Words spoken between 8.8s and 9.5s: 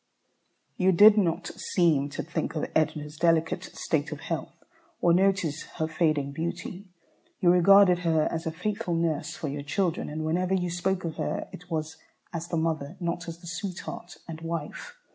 nurse for